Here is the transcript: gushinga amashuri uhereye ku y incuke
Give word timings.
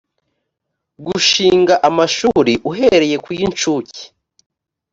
gushinga 1.05 1.73
amashuri 1.89 2.53
uhereye 2.69 3.15
ku 3.23 3.29
y 3.37 3.39
incuke 3.45 4.01